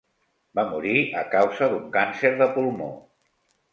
Va 0.59 0.63
morir 0.69 0.95
a 1.21 1.21
causa 1.35 1.67
d'un 1.73 1.85
càncer 1.99 2.33
de 2.41 2.49
pulmó. 2.57 2.89